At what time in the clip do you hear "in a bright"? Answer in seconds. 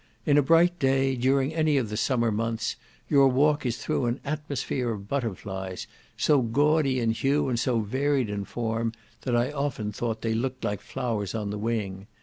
0.25-0.79